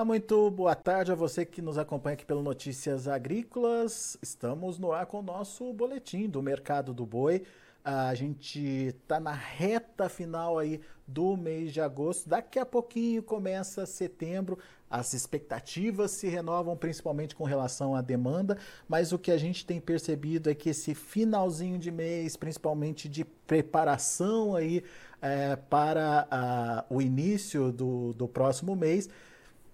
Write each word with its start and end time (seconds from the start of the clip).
Olá, 0.00 0.04
muito 0.06 0.50
boa 0.50 0.74
tarde 0.74 1.12
a 1.12 1.14
você 1.14 1.44
que 1.44 1.60
nos 1.60 1.76
acompanha 1.76 2.14
aqui 2.14 2.24
pelo 2.24 2.42
Notícias 2.42 3.06
Agrícolas. 3.06 4.16
Estamos 4.22 4.78
no 4.78 4.92
ar 4.92 5.04
com 5.04 5.18
o 5.18 5.22
nosso 5.22 5.70
boletim 5.74 6.26
do 6.26 6.42
mercado 6.42 6.94
do 6.94 7.04
boi. 7.04 7.42
A 7.84 8.14
gente 8.14 8.58
está 8.58 9.20
na 9.20 9.34
reta 9.34 10.08
final 10.08 10.58
aí 10.58 10.80
do 11.06 11.36
mês 11.36 11.74
de 11.74 11.82
agosto. 11.82 12.30
Daqui 12.30 12.58
a 12.58 12.64
pouquinho 12.64 13.22
começa 13.22 13.84
setembro. 13.84 14.58
As 14.88 15.12
expectativas 15.12 16.12
se 16.12 16.28
renovam, 16.28 16.74
principalmente 16.78 17.34
com 17.36 17.44
relação 17.44 17.94
à 17.94 18.00
demanda, 18.00 18.56
mas 18.88 19.12
o 19.12 19.18
que 19.18 19.30
a 19.30 19.36
gente 19.36 19.66
tem 19.66 19.78
percebido 19.78 20.48
é 20.48 20.54
que 20.54 20.70
esse 20.70 20.94
finalzinho 20.94 21.78
de 21.78 21.90
mês, 21.90 22.36
principalmente 22.36 23.06
de 23.06 23.22
preparação 23.22 24.56
aí 24.56 24.82
é, 25.20 25.56
para 25.56 26.26
a, 26.30 26.86
o 26.88 27.02
início 27.02 27.70
do, 27.70 28.14
do 28.14 28.26
próximo 28.26 28.74
mês, 28.74 29.10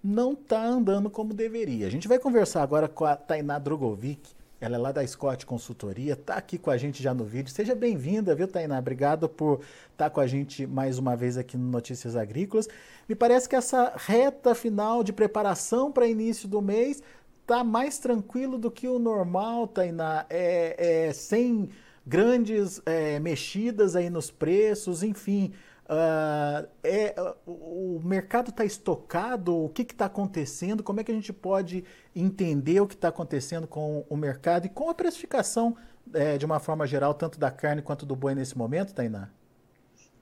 não 0.07 0.31
está 0.31 0.65
andando 0.65 1.09
como 1.09 1.33
deveria. 1.33 1.85
A 1.85 1.89
gente 1.89 2.07
vai 2.07 2.17
conversar 2.17 2.63
agora 2.63 2.87
com 2.87 3.03
a 3.03 3.13
Tainá 3.13 3.59
Drogovic, 3.59 4.31
ela 4.59 4.75
é 4.75 4.79
lá 4.79 4.91
da 4.93 5.05
Scott 5.05 5.45
Consultoria, 5.45 6.13
está 6.13 6.35
aqui 6.35 6.57
com 6.57 6.71
a 6.71 6.77
gente 6.77 7.03
já 7.03 7.13
no 7.13 7.25
vídeo. 7.25 7.51
Seja 7.51 7.75
bem-vinda, 7.75 8.33
viu, 8.33 8.47
Tainá? 8.47 8.79
Obrigado 8.79 9.27
por 9.27 9.59
estar 9.91 10.05
tá 10.05 10.09
com 10.09 10.21
a 10.21 10.25
gente 10.25 10.65
mais 10.65 10.97
uma 10.97 11.13
vez 11.15 11.37
aqui 11.37 11.57
no 11.57 11.69
Notícias 11.69 12.15
Agrícolas. 12.15 12.69
Me 13.07 13.15
parece 13.15 13.49
que 13.49 13.55
essa 13.55 13.93
reta 13.97 14.55
final 14.55 15.03
de 15.03 15.11
preparação 15.11 15.91
para 15.91 16.07
início 16.07 16.47
do 16.47 16.61
mês 16.61 17.03
está 17.41 17.61
mais 17.61 17.99
tranquilo 17.99 18.57
do 18.57 18.71
que 18.71 18.87
o 18.87 18.97
normal, 18.97 19.67
Tainá. 19.67 20.25
É, 20.29 21.07
é 21.09 21.13
sem 21.13 21.69
grandes 22.05 22.81
é, 22.85 23.19
mexidas 23.19 23.93
aí 23.93 24.09
nos 24.09 24.31
preços, 24.31 25.03
enfim. 25.03 25.51
Uh, 25.89 26.67
é, 26.83 27.15
o 27.45 28.01
mercado 28.03 28.49
está 28.49 28.65
estocado? 28.65 29.55
O 29.55 29.69
que 29.69 29.83
está 29.83 30.05
acontecendo? 30.05 30.83
Como 30.83 30.99
é 30.99 31.03
que 31.03 31.11
a 31.11 31.15
gente 31.15 31.31
pode 31.31 31.85
entender 32.13 32.81
o 32.81 32.87
que 32.87 32.93
está 32.93 33.07
acontecendo 33.07 33.65
com 33.65 34.05
o 34.09 34.17
mercado 34.17 34.65
e 34.65 34.69
com 34.69 34.89
a 34.89 34.93
precificação 34.93 35.77
é, 36.13 36.37
de 36.37 36.45
uma 36.45 36.59
forma 36.59 36.85
geral, 36.85 37.13
tanto 37.13 37.39
da 37.39 37.49
carne 37.49 37.81
quanto 37.81 38.05
do 38.05 38.15
boi 38.15 38.35
nesse 38.35 38.57
momento, 38.57 38.93
Tainá? 38.93 39.29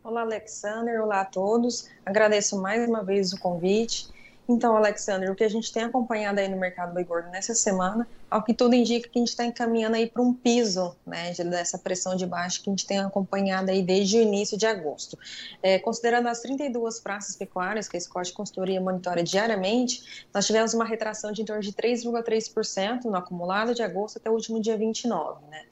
Olá, 0.04 0.22
Alexander. 0.22 1.02
Olá 1.02 1.22
a 1.22 1.26
todos. 1.26 1.90
Agradeço 2.06 2.62
mais 2.62 2.88
uma 2.88 3.04
vez 3.04 3.34
o 3.34 3.40
convite. 3.40 4.08
Então, 4.48 4.78
Alexander, 4.78 5.32
o 5.32 5.36
que 5.36 5.44
a 5.44 5.50
gente 5.50 5.74
tem 5.74 5.84
acompanhado 5.84 6.40
aí 6.40 6.48
no 6.48 6.58
mercado 6.58 6.94
boi 6.94 7.04
gordo 7.04 7.30
nessa 7.32 7.56
semana 7.56 8.08
ao 8.30 8.44
que 8.44 8.54
tudo 8.54 8.76
indica 8.76 9.08
que 9.08 9.18
a 9.18 9.22
gente 9.22 9.30
está 9.30 9.46
encaminhando 9.46 9.96
aí 9.96 10.10
para 10.10 10.22
um 10.22 10.34
piso, 10.34 10.96
né, 11.06 11.34
dessa 11.34 11.78
pressão 11.78 12.16
de 12.16 12.26
baixo 12.26 12.62
que 12.62 12.70
a 12.70 12.74
gente 12.74 12.86
tem 12.86 13.00
acompanhado 13.00 13.70
aí 13.70 13.82
desde 13.82 14.18
o 14.18 14.22
início 14.22 14.58
de 14.58 14.66
agosto. 14.66 15.18
É, 15.62 15.80
considerando 15.80 16.28
as 16.28 16.40
32 16.42 17.00
praças 17.00 17.36
pecuárias 17.36 17.88
que 17.88 17.98
a 17.98 18.00
Scott 18.00 18.34
Consultoria 18.34 18.82
monitora 18.82 19.24
diariamente, 19.24 20.28
nós 20.34 20.46
tivemos 20.46 20.74
uma 20.74 20.86
retração 20.86 21.32
de 21.32 21.42
em 21.42 21.46
torno 21.46 21.62
de 21.62 21.72
3,3% 21.74 23.06
no 23.06 23.16
acumulado 23.16 23.74
de 23.76 23.84
agosto 23.84 24.18
até 24.18 24.30
o 24.30 24.34
último 24.34 24.60
dia 24.60 24.78
29, 24.78 25.46
né, 25.50 25.64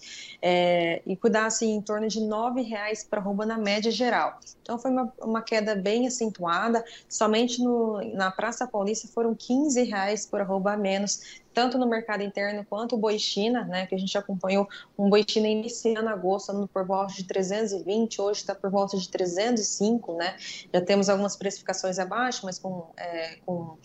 é, 0.41 1.01
e 1.05 1.15
cuidar 1.15 1.47
assim 1.47 1.73
em 1.73 1.81
torno 1.81 2.07
de 2.07 2.19
R$ 2.19 2.25
9,00 2.25 3.07
para 3.09 3.19
arroba 3.19 3.45
na 3.45 3.57
média 3.57 3.91
geral. 3.91 4.39
Então 4.61 4.77
foi 4.77 4.91
uma, 4.91 5.11
uma 5.19 5.41
queda 5.41 5.75
bem 5.75 6.07
acentuada, 6.07 6.83
somente 7.09 7.61
no, 7.61 8.01
na 8.13 8.31
Praça 8.31 8.67
Paulista 8.67 9.07
foram 9.07 9.31
R$ 9.31 9.37
15,00 9.37 10.29
por 10.29 10.39
arroba 10.39 10.73
a 10.73 10.77
menos 10.77 11.42
tanto 11.53 11.77
no 11.77 11.87
mercado 11.87 12.23
interno 12.23 12.65
quanto 12.69 12.95
o 12.95 12.97
boi 12.97 13.19
China, 13.19 13.63
né, 13.65 13.85
que 13.85 13.95
a 13.95 13.97
gente 13.97 14.17
acompanhou 14.17 14.67
um 14.97 15.09
boi 15.09 15.23
China 15.27 15.47
iniciando 15.47 16.09
agosto, 16.09 16.69
por 16.73 16.85
volta 16.85 17.13
de 17.13 17.23
320, 17.23 18.21
hoje 18.21 18.39
está 18.41 18.55
por 18.55 18.69
volta 18.69 18.97
de 18.97 19.07
305, 19.09 20.13
né, 20.15 20.35
já 20.73 20.81
temos 20.81 21.09
algumas 21.09 21.35
precificações 21.35 21.99
abaixo, 21.99 22.45
mas 22.45 22.57
com, 22.59 22.91
é, 22.97 23.37
com 23.45 23.77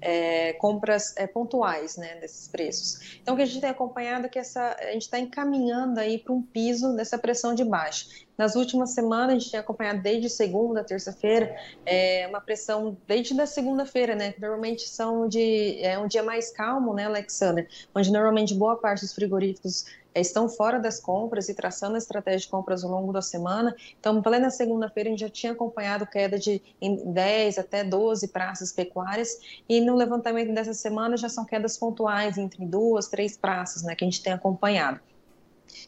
é, 0.00 0.52
compras 0.54 1.14
é, 1.16 1.26
pontuais, 1.26 1.96
né, 1.96 2.16
desses 2.16 2.48
preços. 2.48 3.18
Então, 3.22 3.34
o 3.34 3.36
que 3.36 3.42
a 3.42 3.46
gente 3.46 3.60
tem 3.60 3.70
acompanhado 3.70 4.26
é 4.26 4.28
que 4.28 4.38
essa, 4.38 4.76
a 4.80 4.92
gente 4.92 5.02
está 5.02 5.18
encaminhando 5.18 6.00
aí 6.00 6.18
para 6.18 6.32
um 6.32 6.42
piso 6.42 6.94
dessa 6.94 7.18
pressão 7.18 7.54
de 7.54 7.64
baixo. 7.64 8.08
Nas 8.36 8.56
últimas 8.56 8.94
semanas, 8.94 9.36
a 9.36 9.38
gente 9.38 9.50
tem 9.50 9.60
acompanhado 9.60 10.00
desde 10.00 10.30
segunda, 10.30 10.82
terça-feira, 10.82 11.54
é, 11.84 12.26
uma 12.26 12.40
pressão 12.40 12.96
desde 13.06 13.34
da 13.34 13.44
segunda-feira, 13.44 14.14
né? 14.14 14.34
Normalmente 14.38 14.88
são 14.88 15.28
de 15.28 15.78
é 15.82 15.98
um 15.98 16.06
dia 16.06 16.22
mais 16.22 16.50
calmo, 16.50 16.94
né, 16.94 17.04
Alexander? 17.04 17.68
Onde 17.94 18.10
normalmente 18.10 18.54
boa 18.54 18.76
parte 18.76 19.02
dos 19.02 19.12
frigoríficos 19.12 19.84
estão 20.14 20.48
fora 20.48 20.78
das 20.78 21.00
compras 21.00 21.48
e 21.48 21.54
traçando 21.54 21.94
a 21.94 21.98
estratégia 21.98 22.40
de 22.40 22.48
compras 22.48 22.84
ao 22.84 22.90
longo 22.90 23.12
da 23.12 23.22
semana. 23.22 23.74
Então, 23.98 24.20
plena 24.22 24.50
segunda-feira, 24.50 25.08
a 25.08 25.12
gente 25.12 25.20
já 25.20 25.28
tinha 25.28 25.52
acompanhado 25.52 26.06
queda 26.06 26.38
de 26.38 26.62
10 26.80 27.58
até 27.58 27.84
12 27.84 28.28
praças 28.28 28.72
pecuárias, 28.72 29.38
e 29.68 29.80
no 29.80 29.94
levantamento 29.94 30.52
dessa 30.52 30.74
semana 30.74 31.16
já 31.16 31.28
são 31.28 31.44
quedas 31.44 31.76
pontuais 31.76 32.38
entre 32.38 32.64
duas, 32.64 33.08
três 33.08 33.36
praças, 33.36 33.82
né, 33.82 33.94
que 33.94 34.04
a 34.04 34.06
gente 34.06 34.22
tem 34.22 34.32
acompanhado. 34.32 35.00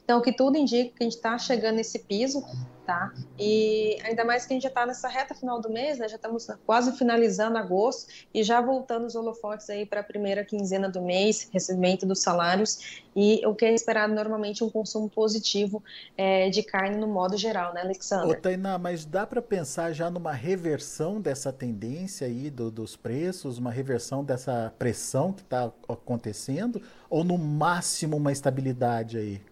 Então, 0.05 0.19
o 0.19 0.23
que 0.23 0.33
tudo 0.33 0.57
indica 0.57 0.91
que 0.97 1.03
a 1.03 1.05
gente 1.05 1.17
está 1.17 1.39
chegando 1.39 1.77
nesse 1.77 2.01
piso, 2.01 2.45
tá? 2.85 3.13
E 3.39 3.99
ainda 4.05 4.25
mais 4.25 4.47
que 4.47 4.53
a 4.53 4.57
gente 4.57 4.63
já 4.63 4.69
está 4.69 4.85
nessa 4.85 5.09
reta 5.09 5.35
final 5.35 5.61
do 5.61 5.71
mês, 5.71 5.99
né? 5.99 6.09
Já 6.09 6.17
estamos 6.17 6.47
quase 6.67 6.93
finalizando 6.97 7.57
agosto 7.57 8.13
e 8.35 8.43
já 8.43 8.61
voltando 8.61 9.07
os 9.07 9.15
holofotes 9.15 9.69
aí 9.71 9.87
para 9.87 10.01
a 10.01 10.05
primeira 10.05 10.45
quinzena 10.45 10.89
do 10.89 11.01
mês, 11.01 11.49
recebimento 11.53 12.05
dos 12.07 12.21
salários 12.21 13.03
e 13.15 13.45
o 13.47 13.55
que 13.55 13.65
é 13.65 13.75
esperado 13.75 14.15
normalmente 14.15 14.65
um 14.65 14.71
consumo 14.71 15.09
positivo 15.09 15.83
é, 16.17 16.49
de 16.51 16.63
carne 16.63 16.97
no 16.97 17.07
modo 17.07 17.37
geral, 17.37 17.73
né, 17.75 17.83
Alexandre? 17.83 18.31
Ô, 18.31 18.41
Tainá, 18.41 18.79
mas 18.79 19.05
dá 19.05 19.27
para 19.27 19.43
pensar 19.43 19.93
já 19.93 20.11
numa 20.11 20.33
reversão 20.33 21.21
dessa 21.21 21.53
tendência 21.53 22.27
aí 22.27 22.51
do, 22.51 22.71
dos 22.71 22.97
preços, 22.97 23.59
uma 23.59 23.71
reversão 23.71 24.25
dessa 24.25 24.73
pressão 24.79 25.33
que 25.33 25.43
está 25.43 25.71
acontecendo 25.89 26.83
ou 27.09 27.23
no 27.23 27.37
máximo 27.37 28.17
uma 28.17 28.33
estabilidade 28.33 29.19
aí? 29.19 29.52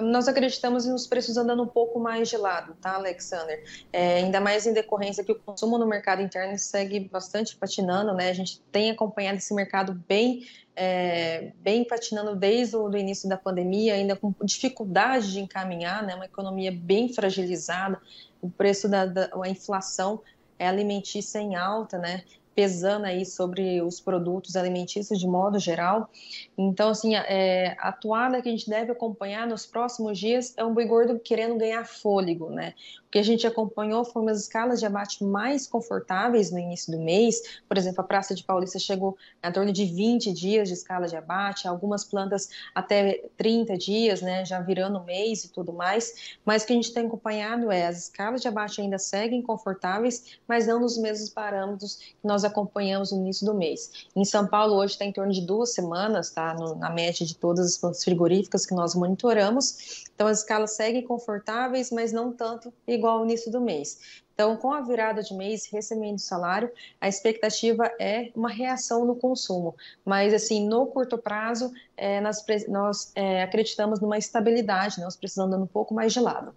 Nós 0.00 0.26
acreditamos 0.26 0.86
nos 0.86 1.06
preços 1.06 1.36
andando 1.36 1.62
um 1.62 1.66
pouco 1.66 1.98
mais 1.98 2.28
de 2.28 2.36
lado, 2.36 2.74
tá, 2.80 2.94
Alexander? 2.94 3.62
É, 3.92 4.16
ainda 4.18 4.40
mais 4.40 4.66
em 4.66 4.72
decorrência 4.72 5.22
que 5.22 5.32
o 5.32 5.38
consumo 5.38 5.76
no 5.76 5.86
mercado 5.86 6.22
interno 6.22 6.58
segue 6.58 7.00
bastante 7.00 7.56
patinando, 7.56 8.14
né? 8.14 8.30
A 8.30 8.32
gente 8.32 8.60
tem 8.72 8.90
acompanhado 8.90 9.38
esse 9.38 9.52
mercado 9.54 9.92
bem, 10.08 10.46
é, 10.74 11.52
bem 11.60 11.84
patinando 11.84 12.34
desde 12.34 12.76
o 12.76 12.96
início 12.96 13.28
da 13.28 13.36
pandemia, 13.36 13.94
ainda 13.94 14.16
com 14.16 14.34
dificuldade 14.42 15.32
de 15.32 15.40
encaminhar, 15.40 16.02
né? 16.02 16.14
Uma 16.14 16.26
economia 16.26 16.72
bem 16.72 17.12
fragilizada, 17.12 18.00
o 18.40 18.50
preço 18.50 18.88
da, 18.88 19.04
da 19.04 19.30
a 19.42 19.48
inflação 19.48 20.22
é 20.58 20.66
alimentícia 20.66 21.38
em 21.38 21.54
alta, 21.54 21.98
né? 21.98 22.22
Pesando 22.54 23.06
aí 23.06 23.24
sobre 23.24 23.80
os 23.82 24.00
produtos 24.00 24.56
alimentícios 24.56 25.18
de 25.18 25.26
modo 25.26 25.58
geral. 25.58 26.10
Então, 26.56 26.90
assim, 26.90 27.14
é, 27.14 27.76
a 27.78 27.88
atuada 27.88 28.42
que 28.42 28.48
a 28.48 28.52
gente 28.52 28.68
deve 28.68 28.92
acompanhar 28.92 29.46
nos 29.46 29.66
próximos 29.66 30.18
dias 30.18 30.54
é 30.56 30.64
um 30.64 30.74
boi 30.74 30.84
gordo 30.84 31.18
querendo 31.18 31.56
ganhar 31.56 31.84
fôlego, 31.84 32.50
né? 32.50 32.74
Que 33.12 33.18
a 33.18 33.22
gente 33.22 33.46
acompanhou 33.46 34.06
foram 34.06 34.28
as 34.28 34.40
escalas 34.40 34.80
de 34.80 34.86
abate 34.86 35.22
mais 35.22 35.66
confortáveis 35.66 36.50
no 36.50 36.58
início 36.58 36.90
do 36.90 36.98
mês. 36.98 37.60
Por 37.68 37.76
exemplo, 37.76 38.00
a 38.00 38.04
Praça 38.04 38.34
de 38.34 38.42
Paulista 38.42 38.78
chegou 38.78 39.18
a 39.42 39.52
torno 39.52 39.70
de 39.70 39.84
20 39.84 40.32
dias 40.32 40.66
de 40.66 40.72
escala 40.74 41.06
de 41.06 41.14
abate, 41.14 41.68
algumas 41.68 42.06
plantas 42.06 42.48
até 42.74 43.22
30 43.36 43.76
dias, 43.76 44.22
né, 44.22 44.46
já 44.46 44.60
virando 44.60 45.04
mês 45.04 45.44
e 45.44 45.52
tudo 45.52 45.74
mais. 45.74 46.38
Mas 46.42 46.62
o 46.62 46.66
que 46.66 46.72
a 46.72 46.76
gente 46.76 46.94
tem 46.94 47.06
acompanhado 47.06 47.70
é 47.70 47.86
as 47.86 48.04
escalas 48.04 48.40
de 48.40 48.48
abate 48.48 48.80
ainda 48.80 48.98
seguem 48.98 49.42
confortáveis, 49.42 50.38
mas 50.48 50.66
não 50.66 50.80
nos 50.80 50.96
mesmos 50.96 51.28
parâmetros 51.28 51.96
que 51.96 52.26
nós 52.26 52.44
acompanhamos 52.44 53.12
no 53.12 53.18
início 53.18 53.44
do 53.44 53.52
mês. 53.52 54.08
Em 54.16 54.24
São 54.24 54.46
Paulo, 54.46 54.76
hoje 54.76 54.94
está 54.94 55.04
em 55.04 55.12
torno 55.12 55.34
de 55.34 55.42
duas 55.42 55.74
semanas, 55.74 56.30
tá, 56.30 56.54
no, 56.54 56.76
na 56.76 56.88
média 56.88 57.26
de 57.26 57.36
todas 57.36 57.66
as 57.66 57.76
plantas 57.76 58.02
frigoríficas 58.02 58.64
que 58.64 58.74
nós 58.74 58.94
monitoramos. 58.94 60.06
Então, 60.14 60.26
as 60.26 60.38
escalas 60.38 60.72
seguem 60.76 61.02
confortáveis, 61.02 61.90
mas 61.90 62.10
não 62.10 62.32
tanto 62.32 62.72
igual 62.86 63.01
igual 63.02 63.18
ao 63.18 63.24
início 63.24 63.50
do 63.50 63.60
mês. 63.60 64.22
Então, 64.34 64.56
com 64.56 64.72
a 64.72 64.80
virada 64.80 65.22
de 65.22 65.34
mês, 65.34 65.68
recebendo 65.70 66.18
salário, 66.18 66.70
a 67.00 67.06
expectativa 67.06 67.90
é 68.00 68.30
uma 68.34 68.48
reação 68.48 69.04
no 69.04 69.14
consumo. 69.14 69.74
Mas, 70.04 70.32
assim, 70.32 70.66
no 70.66 70.86
curto 70.86 71.18
prazo, 71.18 71.70
é, 71.96 72.20
nós, 72.20 72.42
nós 72.66 73.12
é, 73.14 73.42
acreditamos 73.42 74.00
numa 74.00 74.16
estabilidade, 74.16 75.00
nós 75.00 75.16
precisamos 75.16 75.52
andando 75.52 75.64
um 75.64 75.68
pouco 75.68 75.92
mais 75.92 76.12
de 76.12 76.20
lado. 76.20 76.54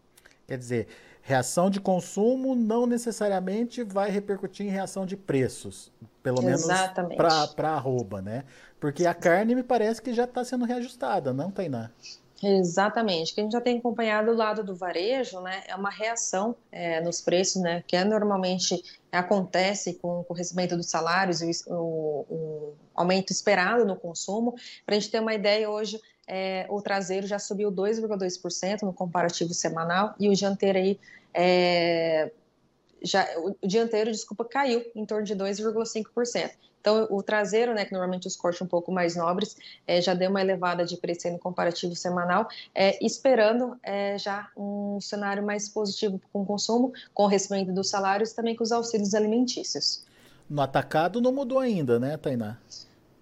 Quer 0.48 0.58
dizer, 0.58 0.88
reação 1.22 1.70
de 1.70 1.82
consumo 1.82 2.56
não 2.56 2.86
necessariamente 2.86 3.84
vai 3.84 4.10
repercutir 4.10 4.66
em 4.66 4.70
reação 4.70 5.06
de 5.06 5.18
preços, 5.18 5.92
pelo 6.24 6.42
menos 6.42 6.66
para 7.56 7.72
arroba, 7.72 8.22
né? 8.22 8.46
Porque 8.80 9.06
a 9.06 9.14
carne 9.14 9.54
me 9.54 9.64
parece 9.64 10.02
que 10.02 10.14
já 10.14 10.24
está 10.24 10.46
sendo 10.46 10.64
reajustada, 10.66 11.34
não, 11.34 11.52
Tainá? 11.52 11.92
Exatamente, 12.44 13.34
que 13.34 13.40
a 13.40 13.44
gente 13.44 13.54
já 13.54 13.62
tem 13.62 13.78
acompanhado 13.78 14.30
o 14.30 14.36
lado 14.36 14.64
do 14.64 14.76
varejo, 14.76 15.40
né, 15.40 15.64
é 15.68 15.76
uma 15.76 15.90
reação 15.90 16.56
é, 16.70 17.00
nos 17.00 17.22
preços, 17.22 17.62
né, 17.62 17.82
que 17.88 17.96
é, 17.96 18.04
normalmente 18.04 18.84
acontece 19.10 19.94
com, 19.96 20.26
o 20.28 20.34
recebimento 20.34 20.76
dos 20.76 20.90
salários 20.90 21.42
e 21.42 21.52
o, 21.68 21.74
o, 21.74 22.26
o 22.30 22.76
aumento 22.94 23.32
esperado 23.32 23.86
no 23.86 23.96
consumo. 23.96 24.56
Para 24.86 24.96
a 24.96 25.00
gente 25.00 25.10
ter 25.10 25.22
uma 25.22 25.34
ideia, 25.34 25.70
hoje 25.70 26.00
é, 26.28 26.66
o 26.70 26.82
traseiro 26.82 27.26
já 27.26 27.40
subiu 27.40 27.72
2,2% 27.72 28.82
no 28.82 28.94
comparativo 28.94 29.54
semanal 29.54 30.14
e 30.20 30.28
o 30.28 30.34
dianteiro 30.34 30.78
aí 30.78 31.00
é, 31.34 32.32
já, 33.02 33.28
o 33.38 33.56
dianteiro, 33.66 34.12
desculpa, 34.12 34.46
caiu 34.46 34.84
em 34.96 35.06
torno 35.06 35.26
de 35.26 35.36
2,5%. 35.36 36.52
Então, 36.86 37.08
o 37.10 37.24
traseiro, 37.24 37.74
né, 37.74 37.84
que 37.84 37.92
normalmente 37.92 38.28
os 38.28 38.36
cortes 38.36 38.62
um 38.62 38.68
pouco 38.68 38.92
mais 38.92 39.16
nobres, 39.16 39.58
é, 39.88 40.00
já 40.00 40.14
deu 40.14 40.30
uma 40.30 40.40
elevada 40.40 40.86
de 40.86 40.96
preço 40.98 41.28
no 41.32 41.40
comparativo 41.40 41.96
semanal, 41.96 42.48
é, 42.76 43.04
esperando 43.04 43.76
é, 43.82 44.20
já 44.20 44.52
um 44.56 45.02
cenário 45.02 45.44
mais 45.44 45.68
positivo 45.68 46.22
com 46.32 46.44
o 46.44 46.46
consumo, 46.46 46.94
com 47.12 47.24
o 47.24 47.28
recebimento 47.28 47.74
dos 47.74 47.90
salários 47.90 48.30
e 48.30 48.36
também 48.36 48.56
com 48.56 48.64
os 48.64 48.72
auxílios 48.72 49.16
alimentícios. 49.16 50.06
No 50.48 50.62
atacado 50.62 51.20
não 51.20 51.32
mudou 51.32 51.58
ainda, 51.58 52.00
né, 52.00 52.18
Tainá? 52.18 52.60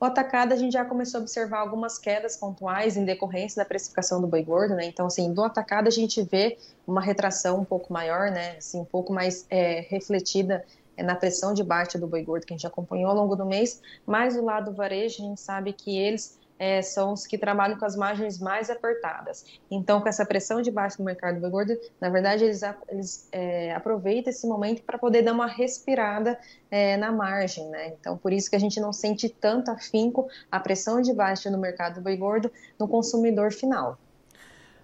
O 0.03 0.05
atacado 0.05 0.51
a 0.51 0.57
gente 0.57 0.73
já 0.73 0.83
começou 0.83 1.21
a 1.21 1.21
observar 1.21 1.59
algumas 1.59 1.97
quedas 1.97 2.35
pontuais 2.35 2.97
em 2.97 3.05
decorrência 3.05 3.63
da 3.63 3.65
precificação 3.65 4.19
do 4.19 4.27
boi 4.27 4.44
gordo, 4.44 4.75
né? 4.75 4.83
Então, 4.83 5.05
assim, 5.05 5.33
do 5.33 5.41
atacado 5.41 5.88
a 5.88 5.89
gente 5.89 6.21
vê 6.23 6.57
uma 6.85 7.00
retração 7.00 7.61
um 7.61 7.63
pouco 7.63 7.94
maior, 7.94 8.29
né? 8.29 8.57
Assim, 8.57 8.81
um 8.81 8.83
pouco 8.83 9.13
mais 9.13 9.45
é, 9.50 9.79
refletida 9.79 10.65
é, 10.97 11.03
na 11.03 11.15
pressão 11.15 11.53
de 11.53 11.63
baixa 11.63 11.97
do 11.97 12.05
boi 12.05 12.21
gordo 12.21 12.45
que 12.45 12.53
a 12.53 12.57
gente 12.57 12.67
acompanhou 12.67 13.11
ao 13.11 13.15
longo 13.15 13.33
do 13.33 13.45
mês, 13.45 13.81
mas 14.05 14.35
do 14.35 14.44
lado 14.44 14.71
do 14.71 14.75
varejo 14.75 15.23
a 15.23 15.25
gente 15.25 15.39
sabe 15.39 15.71
que 15.71 15.97
eles 15.97 16.38
é, 16.57 16.81
são 16.81 17.13
os 17.13 17.25
que 17.25 17.38
trabalham 17.38 17.77
com 17.77 17.85
as 17.85 17.95
margens 17.95 18.39
mais 18.39 18.69
apertadas. 18.69 19.45
Então, 19.69 20.01
com 20.01 20.07
essa 20.07 20.25
pressão 20.25 20.61
de 20.61 20.71
baixa 20.71 20.97
no 21.00 21.05
mercado 21.05 21.39
do 21.39 21.50
gordo, 21.50 21.77
na 22.00 22.09
verdade, 22.09 22.44
eles, 22.44 22.61
eles 22.88 23.27
é, 23.31 23.73
aproveitam 23.73 24.31
esse 24.31 24.47
momento 24.47 24.81
para 24.83 24.97
poder 24.97 25.23
dar 25.23 25.33
uma 25.33 25.47
respirada 25.47 26.39
é, 26.69 26.95
na 26.97 27.11
margem, 27.11 27.69
né? 27.69 27.94
Então, 28.00 28.17
por 28.17 28.31
isso 28.31 28.50
que 28.50 28.55
a 28.55 28.59
gente 28.59 28.79
não 28.79 28.94
sente 28.94 29.29
tanto 29.29 29.71
afinco 29.71 30.27
a 30.51 30.59
pressão 30.59 31.01
de 31.01 31.13
baixa 31.13 31.50
no 31.50 31.57
mercado 31.57 31.95
do 31.95 32.01
boi 32.01 32.15
gordo 32.15 32.51
no 32.79 32.88
consumidor 32.88 33.51
final. 33.51 33.97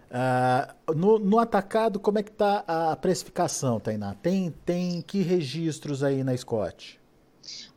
Uh, 0.09 0.93
no, 0.95 1.19
no, 1.19 1.37
atacado, 1.37 1.99
como 1.99 2.17
é 2.17 2.23
que 2.23 2.31
está 2.31 2.63
a 2.67 2.95
precificação, 2.95 3.79
Tainá? 3.79 4.15
Tem, 4.15 4.49
tem 4.65 5.03
que 5.03 5.21
registros 5.21 6.03
aí 6.03 6.23
na 6.23 6.35
Scott? 6.35 6.99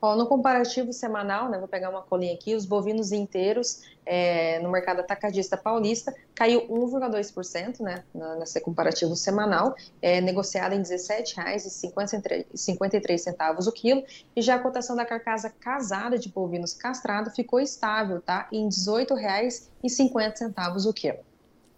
Ó, 0.01 0.17
no 0.17 0.27
comparativo 0.27 0.93
semanal, 0.93 1.49
né, 1.49 1.59
vou 1.59 1.69
pegar 1.69 1.91
uma 1.91 2.03
colinha 2.03 2.35
aqui, 2.35 2.55
os 2.55 2.67
bovinos 2.67 3.13
inteiros 3.13 3.83
é, 4.05 4.59
no 4.61 4.69
mercado 4.71 5.01
atacadista 5.01 5.57
paulista 5.57 6.15
caiu 6.35 6.67
1,2% 6.69 7.81
né, 7.81 8.03
nesse 8.39 8.61
comparativo 8.61 9.15
semanal, 9.15 9.77
é, 10.01 10.21
negociado 10.21 10.73
em 10.73 10.79
R$ 10.79 10.85
17,53 10.85 13.67
o 13.67 13.73
quilo, 13.73 14.03
e 14.35 14.43
já 14.43 14.57
a 14.57 14.59
cotação 14.59 14.97
da 14.97 15.05
carcaça 15.05 15.51
casada 15.51 16.19
de 16.19 16.29
bovinos 16.29 16.75
castrado 16.75 17.31
ficou 17.31 17.61
estável, 17.61 18.21
tá, 18.21 18.49
em 18.51 18.65
R$ 18.65 18.71
18,50 18.71 20.87
o 20.87 20.93
quilo. 20.93 21.19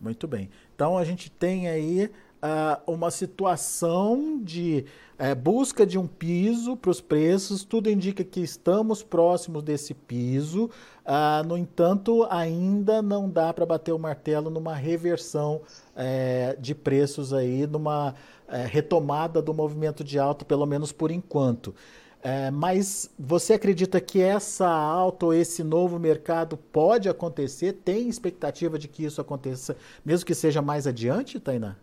Muito 0.01 0.27
bem. 0.27 0.51
Então 0.75 0.97
a 0.99 1.05
gente 1.05 1.31
tem 1.31 1.69
aí 1.69 2.11
uh, 2.45 2.93
uma 2.93 3.11
situação 3.11 4.39
de 4.43 4.85
uh, 5.19 5.35
busca 5.35 5.87
de 5.87 5.99
um 5.99 6.07
piso 6.07 6.77
para 6.77 6.91
os 6.91 7.01
preços, 7.01 7.65
tudo 7.65 7.89
indica 7.89 8.23
que 8.23 8.41
estamos 8.41 9.03
próximos 9.03 9.63
desse 9.63 9.95
piso. 9.95 10.71
Uh, 11.07 11.47
no 11.47 11.57
entanto, 11.57 12.27
ainda 12.31 13.01
não 13.01 13.31
dá 13.31 13.53
para 13.53 13.65
bater 13.65 13.93
o 13.93 13.99
martelo 13.99 14.51
numa 14.51 14.75
reversão 14.75 15.63
eh, 15.97 16.57
de 16.59 16.75
preços 16.75 17.33
aí, 17.33 17.67
numa 17.67 18.15
eh, 18.49 18.67
retomada 18.67 19.41
do 19.41 19.55
movimento 19.55 20.03
de 20.03 20.19
alta, 20.19 20.45
pelo 20.45 20.67
menos 20.67 20.93
por 20.93 21.11
enquanto. 21.11 21.75
É, 22.23 22.51
mas 22.51 23.11
você 23.19 23.53
acredita 23.53 24.01
que 24.01 24.21
essa 24.23 24.67
alta 24.67 25.27
ou 25.27 25.35
esse 25.35 25.63
novo 25.63 25.99
mercado 25.99 26.57
pode 26.57 27.07
acontecer? 27.07 27.75
Tem 27.85 28.09
expectativa 28.09 28.79
de 28.79 28.89
que 28.89 29.05
isso 29.05 29.21
aconteça, 29.21 29.77
mesmo 30.03 30.25
que 30.25 30.35
seja 30.35 30.63
mais 30.63 30.87
adiante, 30.87 31.39
Tainá? 31.39 31.77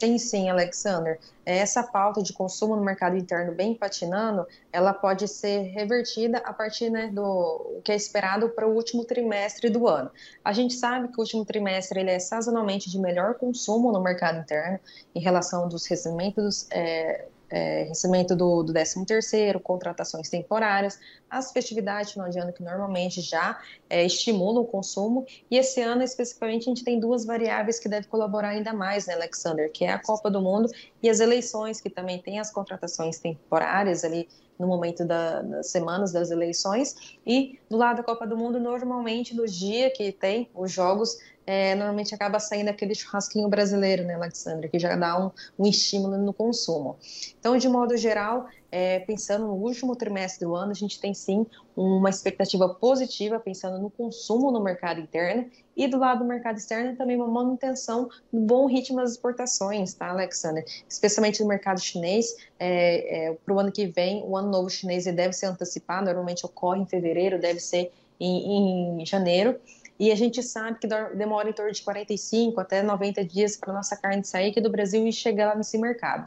Tem 0.00 0.16
sim, 0.18 0.48
Alexander. 0.48 1.20
É, 1.44 1.58
essa 1.58 1.82
pauta 1.82 2.22
de 2.22 2.32
consumo 2.32 2.74
no 2.74 2.82
mercado 2.82 3.18
interno 3.18 3.54
bem 3.54 3.74
patinando, 3.74 4.46
ela 4.72 4.94
pode 4.94 5.28
ser 5.28 5.60
revertida 5.74 6.38
a 6.38 6.54
partir 6.54 6.88
né, 6.88 7.08
do 7.08 7.82
que 7.84 7.92
é 7.92 7.96
esperado 7.96 8.48
para 8.48 8.66
o 8.66 8.74
último 8.74 9.04
trimestre 9.04 9.68
do 9.68 9.86
ano. 9.86 10.10
A 10.42 10.54
gente 10.54 10.72
sabe 10.72 11.08
que 11.08 11.18
o 11.18 11.20
último 11.20 11.44
trimestre 11.44 12.00
ele 12.00 12.10
é 12.10 12.18
sazonalmente 12.18 12.90
de 12.90 12.98
melhor 12.98 13.34
consumo 13.34 13.92
no 13.92 14.02
mercado 14.02 14.38
interno 14.38 14.80
em 15.14 15.20
relação 15.20 15.68
dos 15.68 15.86
recebimentos 15.86 16.66
é, 16.70 17.26
é, 17.50 17.82
recebimento 17.84 18.36
do, 18.36 18.62
do 18.62 18.72
13 18.72 19.04
terceiro, 19.04 19.58
contratações 19.58 20.28
temporárias, 20.28 20.98
as 21.28 21.52
festividades 21.52 22.12
final 22.12 22.28
de 22.28 22.38
ano 22.38 22.52
que 22.52 22.62
normalmente 22.62 23.20
já 23.20 23.60
é, 23.88 24.04
estimulam 24.04 24.62
o 24.62 24.66
consumo, 24.66 25.26
e 25.50 25.56
esse 25.56 25.80
ano 25.80 26.02
especificamente 26.02 26.62
a 26.62 26.70
gente 26.70 26.84
tem 26.84 26.98
duas 26.98 27.24
variáveis 27.24 27.78
que 27.78 27.88
devem 27.88 28.08
colaborar 28.08 28.50
ainda 28.50 28.72
mais, 28.72 29.06
né, 29.06 29.14
Alexander, 29.14 29.70
que 29.70 29.84
é 29.84 29.92
a 29.92 29.98
Copa 29.98 30.30
do 30.30 30.40
Mundo 30.40 30.68
e 31.02 31.10
as 31.10 31.20
eleições, 31.20 31.80
que 31.80 31.90
também 31.90 32.20
tem 32.20 32.38
as 32.38 32.50
contratações 32.50 33.18
temporárias 33.18 34.04
ali 34.04 34.28
no 34.60 34.66
momento 34.66 35.04
da, 35.04 35.40
das 35.40 35.68
semanas 35.68 36.12
das 36.12 36.30
eleições, 36.30 37.18
e 37.26 37.58
do 37.68 37.78
lado 37.78 37.96
da 37.96 38.02
Copa 38.02 38.26
do 38.26 38.36
Mundo, 38.36 38.60
normalmente 38.60 39.34
no 39.34 39.46
dia 39.46 39.90
que 39.90 40.12
tem 40.12 40.50
os 40.54 40.70
jogos, 40.70 41.18
é, 41.46 41.74
normalmente 41.74 42.14
acaba 42.14 42.38
saindo 42.38 42.68
aquele 42.68 42.94
churrasquinho 42.94 43.48
brasileiro, 43.48 44.04
né, 44.04 44.14
Alexandre, 44.14 44.68
que 44.68 44.78
já 44.78 44.94
dá 44.94 45.18
um, 45.18 45.30
um 45.58 45.66
estímulo 45.66 46.18
no 46.18 46.32
consumo. 46.32 46.98
Então, 47.38 47.56
de 47.56 47.68
modo 47.68 47.96
geral, 47.96 48.46
é, 48.70 49.00
pensando 49.00 49.46
no 49.46 49.54
último 49.54 49.96
trimestre 49.96 50.46
do 50.46 50.54
ano, 50.54 50.70
a 50.70 50.74
gente 50.74 51.00
tem 51.00 51.12
sim 51.12 51.46
uma 51.76 52.08
expectativa 52.08 52.68
positiva, 52.68 53.40
pensando 53.40 53.78
no 53.78 53.90
consumo 53.90 54.50
no 54.50 54.62
mercado 54.62 55.00
interno 55.00 55.50
e 55.76 55.88
do 55.88 55.98
lado 55.98 56.20
do 56.20 56.24
mercado 56.24 56.58
externo 56.58 56.96
também 56.96 57.16
uma 57.16 57.26
manutenção 57.26 58.08
do 58.32 58.40
bom 58.40 58.66
ritmo 58.66 58.98
das 58.98 59.12
exportações, 59.12 59.94
tá, 59.94 60.10
Alexander? 60.10 60.64
Especialmente 60.88 61.40
no 61.42 61.48
mercado 61.48 61.80
chinês, 61.80 62.36
é, 62.58 63.28
é, 63.28 63.34
para 63.34 63.54
o 63.54 63.58
ano 63.58 63.72
que 63.72 63.86
vem, 63.86 64.22
o 64.24 64.36
ano 64.36 64.50
novo 64.50 64.70
chinês 64.70 65.04
deve 65.04 65.32
ser 65.32 65.46
antecipado, 65.46 66.06
normalmente 66.06 66.44
ocorre 66.44 66.80
em 66.80 66.86
fevereiro, 66.86 67.40
deve 67.40 67.60
ser 67.60 67.92
em, 68.18 69.00
em 69.00 69.06
janeiro. 69.06 69.58
E 69.98 70.10
a 70.10 70.14
gente 70.14 70.42
sabe 70.42 70.78
que 70.78 70.88
demora 71.14 71.50
em 71.50 71.52
torno 71.52 71.70
de 71.72 71.82
45 71.82 72.58
até 72.58 72.82
90 72.82 73.22
dias 73.22 73.56
para 73.56 73.70
nossa 73.70 73.94
carne 73.96 74.24
sair 74.24 74.50
aqui 74.50 74.60
do 74.60 74.70
Brasil 74.70 75.06
e 75.06 75.12
chegar 75.12 75.48
lá 75.48 75.54
nesse 75.54 75.76
mercado. 75.76 76.26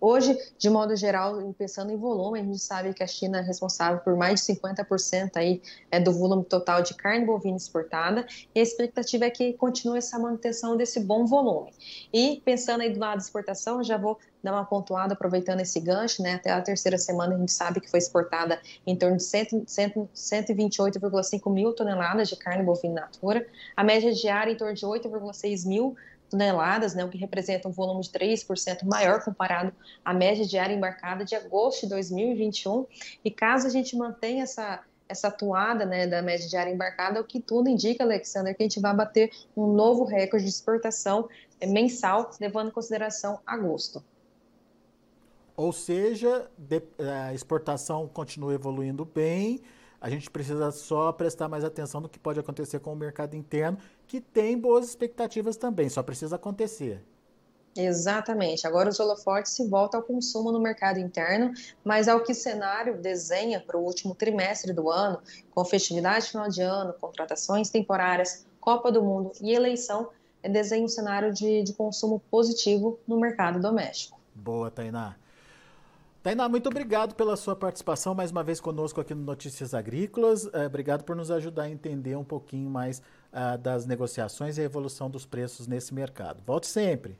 Hoje, 0.00 0.38
de 0.56 0.70
modo 0.70 0.96
geral, 0.96 1.36
pensando 1.58 1.92
em 1.92 1.96
volume, 1.96 2.40
a 2.40 2.42
gente 2.42 2.58
sabe 2.58 2.94
que 2.94 3.02
a 3.02 3.06
China 3.06 3.38
é 3.38 3.42
responsável 3.42 4.00
por 4.00 4.16
mais 4.16 4.40
de 4.40 4.54
50% 4.54 5.32
aí, 5.36 5.60
é, 5.90 6.00
do 6.00 6.10
volume 6.12 6.44
total 6.44 6.82
de 6.82 6.94
carne 6.94 7.26
bovina 7.26 7.58
exportada, 7.58 8.26
e 8.54 8.60
a 8.60 8.62
expectativa 8.62 9.26
é 9.26 9.30
que 9.30 9.52
continue 9.52 9.98
essa 9.98 10.18
manutenção 10.18 10.74
desse 10.76 11.00
bom 11.00 11.26
volume. 11.26 11.70
E 12.12 12.40
pensando 12.44 12.80
aí 12.80 12.90
do 12.90 12.98
lado 12.98 13.18
da 13.18 13.24
exportação, 13.24 13.84
já 13.84 13.98
vou 13.98 14.18
dar 14.42 14.52
uma 14.52 14.64
pontuada 14.64 15.12
aproveitando 15.12 15.60
esse 15.60 15.78
gancho, 15.80 16.22
né? 16.22 16.34
Até 16.34 16.50
a 16.50 16.62
terceira 16.62 16.96
semana 16.96 17.34
a 17.34 17.38
gente 17.38 17.52
sabe 17.52 17.78
que 17.80 17.90
foi 17.90 17.98
exportada 17.98 18.58
em 18.86 18.96
torno 18.96 19.18
de 19.18 19.22
128,5 19.22 21.52
mil 21.52 21.74
toneladas 21.74 22.28
de 22.28 22.36
carne 22.36 22.62
bovina 22.62 23.02
natura, 23.02 23.46
a 23.76 23.84
média 23.84 24.10
diária 24.12 24.52
em 24.52 24.56
torno 24.56 24.72
de 24.74 24.86
8,6 24.86 25.68
mil 25.68 25.94
toneladas, 26.30 26.94
né, 26.94 27.04
o 27.04 27.08
que 27.08 27.18
representa 27.18 27.68
um 27.68 27.72
volume 27.72 28.02
de 28.02 28.10
3% 28.10 28.84
maior 28.84 29.22
comparado 29.22 29.72
à 30.04 30.14
média 30.14 30.46
diária 30.46 30.74
embarcada 30.74 31.24
de 31.24 31.34
agosto 31.34 31.82
de 31.82 31.88
2021. 31.90 32.86
E 33.24 33.30
caso 33.30 33.66
a 33.66 33.70
gente 33.70 33.96
mantenha 33.96 34.44
essa 34.44 34.82
essa 35.10 35.26
atuada 35.26 35.84
né, 35.84 36.06
da 36.06 36.22
média 36.22 36.48
diária 36.48 36.72
embarcada, 36.72 37.20
o 37.20 37.24
que 37.24 37.40
tudo 37.40 37.68
indica, 37.68 38.04
Alexander, 38.04 38.56
que 38.56 38.62
a 38.62 38.66
gente 38.66 38.78
vai 38.78 38.94
bater 38.94 39.32
um 39.56 39.66
novo 39.72 40.04
recorde 40.04 40.44
de 40.44 40.50
exportação 40.50 41.28
é, 41.60 41.66
mensal, 41.66 42.30
levando 42.40 42.68
em 42.68 42.70
consideração 42.70 43.40
agosto. 43.44 44.04
Ou 45.56 45.72
seja, 45.72 46.48
a 47.26 47.34
exportação 47.34 48.08
continua 48.08 48.54
evoluindo 48.54 49.04
bem, 49.04 49.60
a 50.00 50.08
gente 50.08 50.30
precisa 50.30 50.70
só 50.70 51.12
prestar 51.12 51.48
mais 51.48 51.64
atenção 51.64 52.00
no 52.00 52.08
que 52.08 52.18
pode 52.18 52.40
acontecer 52.40 52.80
com 52.80 52.92
o 52.92 52.96
mercado 52.96 53.34
interno, 53.34 53.78
que 54.06 54.20
tem 54.20 54.58
boas 54.58 54.88
expectativas 54.88 55.56
também, 55.56 55.88
só 55.88 56.02
precisa 56.02 56.36
acontecer. 56.36 57.04
Exatamente. 57.76 58.66
Agora 58.66 58.88
os 58.88 58.98
holofotes 58.98 59.52
se 59.52 59.68
voltam 59.68 60.00
ao 60.00 60.06
consumo 60.06 60.50
no 60.50 60.60
mercado 60.60 60.98
interno, 60.98 61.52
mas 61.84 62.08
ao 62.08 62.20
que 62.20 62.32
o 62.32 62.34
cenário 62.34 63.00
desenha 63.00 63.60
para 63.60 63.78
o 63.78 63.84
último 63.84 64.14
trimestre 64.14 64.72
do 64.72 64.90
ano, 64.90 65.20
com 65.54 65.64
festividade 65.64 66.30
final 66.30 66.48
de 66.48 66.62
ano, 66.62 66.92
contratações 66.94 67.70
temporárias, 67.70 68.44
Copa 68.60 68.90
do 68.90 69.02
Mundo 69.02 69.32
e 69.40 69.52
eleição, 69.52 70.10
é 70.42 70.48
desenha 70.48 70.84
um 70.84 70.88
cenário 70.88 71.32
de, 71.32 71.62
de 71.62 71.72
consumo 71.72 72.20
positivo 72.30 72.98
no 73.06 73.18
mercado 73.20 73.60
doméstico. 73.60 74.18
Boa, 74.34 74.70
Tainá. 74.70 75.16
Tainá, 76.22 76.46
muito 76.50 76.68
obrigado 76.68 77.14
pela 77.14 77.34
sua 77.34 77.56
participação 77.56 78.14
mais 78.14 78.30
uma 78.30 78.44
vez 78.44 78.60
conosco 78.60 79.00
aqui 79.00 79.14
no 79.14 79.22
Notícias 79.22 79.72
Agrícolas. 79.72 80.46
É, 80.52 80.66
obrigado 80.66 81.02
por 81.02 81.16
nos 81.16 81.30
ajudar 81.30 81.62
a 81.62 81.70
entender 81.70 82.14
um 82.14 82.24
pouquinho 82.24 82.68
mais 82.68 82.98
uh, 83.32 83.56
das 83.56 83.86
negociações 83.86 84.58
e 84.58 84.60
a 84.60 84.64
evolução 84.64 85.08
dos 85.08 85.24
preços 85.24 85.66
nesse 85.66 85.94
mercado. 85.94 86.42
Volte 86.44 86.66
sempre. 86.66 87.18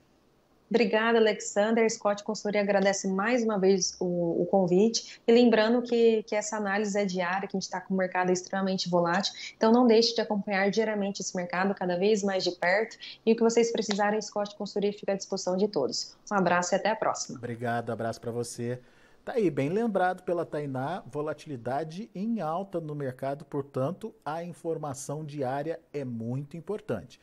Obrigada, 0.71 1.19
Alexander. 1.19 1.91
Scott 1.91 2.23
Consultoria 2.23 2.61
agradece 2.61 3.09
mais 3.09 3.43
uma 3.43 3.59
vez 3.59 3.97
o, 3.99 4.43
o, 4.43 4.47
convite. 4.47 5.21
E 5.27 5.33
lembrando 5.33 5.83
que, 5.83 6.23
que 6.23 6.37
essa 6.37 6.57
análise 6.57 6.97
é 6.97 7.05
diária, 7.05 7.49
que 7.49 7.57
a 7.57 7.59
gente 7.59 7.65
está 7.65 7.81
com 7.81 7.93
o 7.93 7.97
mercado 7.97 8.31
extremamente 8.31 8.89
volátil. 8.89 9.35
Então, 9.57 9.73
não 9.73 9.85
deixe 9.85 10.15
de 10.15 10.21
acompanhar 10.21 10.71
diariamente 10.71 11.23
esse 11.23 11.35
mercado 11.37 11.75
cada 11.75 11.99
vez 11.99 12.23
mais 12.23 12.45
de 12.45 12.53
perto. 12.53 12.97
E 13.27 13.33
o 13.33 13.37
que 13.37 13.43
vocês 13.43 13.73
precisarem, 13.73 14.23
Scott 14.23 14.55
Consultoria 14.55 14.93
fica 14.93 15.13
à 15.13 15.17
disposição 15.17 15.57
de 15.57 15.67
todos. 15.67 16.17
Um 16.31 16.37
abraço 16.37 16.73
e 16.73 16.77
até 16.77 16.91
a 16.91 16.97
próxima. 16.97 17.37
Obrigado, 17.37 17.91
abraço 17.91 18.21
para 18.21 18.31
você. 18.31 18.79
Tá 19.25 19.33
aí, 19.33 19.51
bem 19.51 19.69
lembrado 19.69 20.23
pela 20.23 20.47
Tainá, 20.47 21.03
volatilidade 21.05 22.09
em 22.15 22.41
alta 22.41 22.81
no 22.81 22.95
mercado, 22.95 23.45
portanto, 23.45 24.15
a 24.25 24.43
informação 24.45 25.25
diária 25.25 25.81
é 25.93 26.05
muito 26.05 26.57
importante. 26.57 27.21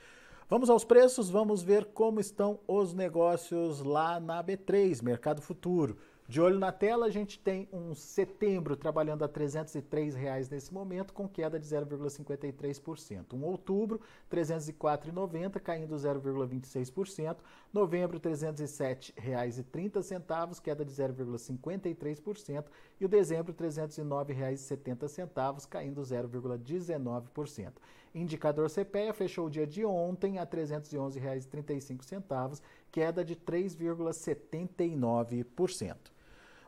Vamos 0.49 0.69
aos 0.69 0.85
preços, 0.85 1.29
vamos 1.29 1.61
ver 1.61 1.83
como 1.87 2.21
estão 2.21 2.61
os 2.65 2.93
negócios 2.93 3.81
lá 3.81 4.17
na 4.17 4.41
B3, 4.41 5.03
Mercado 5.03 5.41
Futuro. 5.41 5.97
De 6.25 6.39
olho 6.39 6.57
na 6.57 6.71
tela, 6.71 7.05
a 7.05 7.09
gente 7.09 7.37
tem 7.37 7.67
um 7.71 7.93
setembro 7.93 8.77
trabalhando 8.77 9.25
a 9.25 9.27
303 9.27 10.15
reais 10.15 10.49
nesse 10.49 10.73
momento, 10.73 11.13
com 11.13 11.27
queda 11.27 11.59
de 11.59 11.65
0,53%. 11.65 13.33
Um 13.33 13.43
outubro, 13.43 13.99
R$ 14.29 14.41
304,90, 14.41 15.59
caindo 15.59 15.95
0,26%. 15.95 17.35
Novembro, 17.73 18.17
R$ 18.17 18.29
307,30, 18.29 20.61
queda 20.61 20.85
de 20.85 20.93
0,53%. 20.93 22.65
E 22.99 23.05
o 23.05 23.09
dezembro, 23.09 23.53
R$ 23.57 23.67
309,70, 23.67 25.67
caindo 25.67 26.01
0,19%. 26.01 27.73
Indicador 28.21 28.69
CPEA 28.69 29.13
fechou 29.13 29.47
o 29.47 29.49
dia 29.49 29.65
de 29.65 29.85
ontem 29.85 30.37
a 30.37 30.41
R$ 30.41 30.47
311,35, 30.47 32.61
queda 32.91 33.23
de 33.23 33.33
3,79%. 33.35 35.95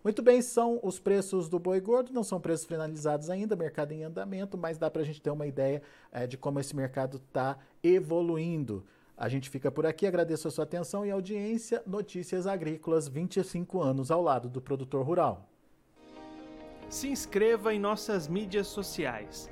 Muito 0.02 0.22
bem, 0.22 0.42
são 0.42 0.80
os 0.82 0.98
preços 0.98 1.50
do 1.50 1.60
boi 1.60 1.82
gordo, 1.82 2.14
não 2.14 2.24
são 2.24 2.40
preços 2.40 2.66
finalizados 2.66 3.30
ainda, 3.30 3.54
mercado 3.56 3.92
em 3.92 4.04
andamento, 4.04 4.58
mas 4.58 4.78
dá 4.78 4.90
para 4.90 5.02
a 5.02 5.06
gente 5.06 5.22
ter 5.22 5.30
uma 5.30 5.46
ideia 5.46 5.82
é, 6.12 6.26
de 6.26 6.38
como 6.38 6.60
esse 6.60 6.74
mercado 6.74 7.18
está 7.18 7.58
evoluindo. 7.84 8.86
A 9.18 9.28
gente 9.28 9.50
fica 9.50 9.70
por 9.70 9.86
aqui, 9.86 10.08
agradeço 10.08 10.48
a 10.48 10.52
sua 10.52 10.64
atenção 10.64 11.06
e 11.06 11.12
audiência. 11.12 11.84
Notícias 11.86 12.48
Agrícolas, 12.48 13.10
25 13.10 13.82
anos 13.82 14.10
ao 14.10 14.22
lado 14.22 14.48
do 14.48 14.62
produtor 14.62 15.06
rural. 15.06 15.50
Se 16.90 17.10
inscreva 17.10 17.74
em 17.74 17.80
nossas 17.80 18.30
mídias 18.30 18.68
sociais. 18.68 19.52